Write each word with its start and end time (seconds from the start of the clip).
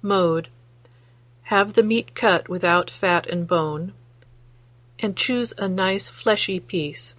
Mode. 0.00 0.46
Have 1.50 1.72
the 1.74 1.82
meat 1.82 2.14
cut 2.14 2.48
without 2.48 2.88
fat 2.88 3.26
and 3.26 3.48
bone, 3.48 3.94
and 5.00 5.16
choose 5.16 5.52
a 5.58 5.68
nice 5.68 6.08
fleshy 6.08 6.60
piece. 6.60 7.16